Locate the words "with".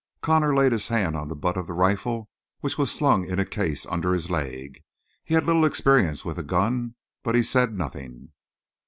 6.25-6.39